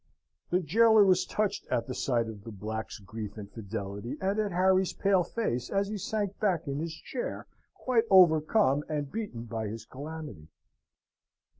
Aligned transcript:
The 0.49 0.59
jailor 0.61 1.05
was 1.05 1.27
touched 1.27 1.67
at 1.67 1.85
the 1.85 1.93
sight 1.93 2.27
of 2.27 2.43
the 2.43 2.51
black's 2.51 2.97
grief 2.97 3.37
and 3.37 3.47
fidelity, 3.51 4.17
and 4.19 4.39
at 4.39 4.51
Harry's 4.51 4.93
pale 4.93 5.21
face 5.23 5.69
as 5.69 5.89
he 5.89 5.97
sank 5.99 6.39
back 6.39 6.67
in 6.67 6.79
his 6.79 6.95
chair 6.95 7.45
quite 7.75 8.05
overcome 8.09 8.83
and 8.89 9.11
beaten 9.11 9.43
by 9.43 9.67
his 9.67 9.85
calamity. 9.85 10.47